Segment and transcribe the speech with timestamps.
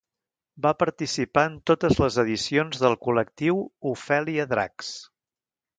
[0.65, 3.65] Va participar en totes les edicions del col·lectiu
[3.95, 4.95] Ofèlia Dracs.